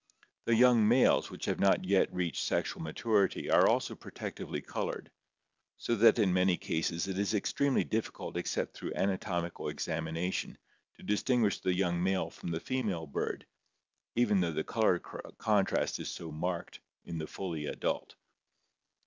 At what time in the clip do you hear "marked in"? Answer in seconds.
16.31-17.19